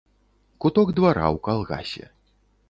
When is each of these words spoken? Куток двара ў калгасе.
Куток 0.65 0.89
двара 1.01 1.25
ў 1.35 1.37
калгасе. 1.49 2.05